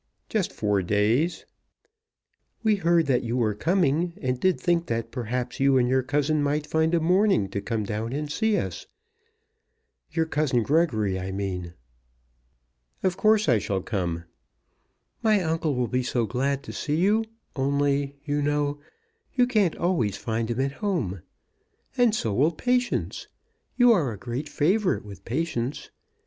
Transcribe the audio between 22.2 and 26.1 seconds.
will Patience. You are a great favourite with Patience.